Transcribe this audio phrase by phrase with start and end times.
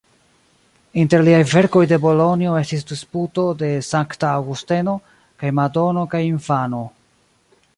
[1.01, 4.97] Inter liaj verkoj de Bolonjo estis "Disputo de Sankta Aŭgusteno"
[5.43, 6.81] kaj "Madono kaj infano".